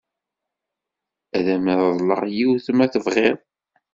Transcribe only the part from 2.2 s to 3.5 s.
yiwet ma tebɣiḍ.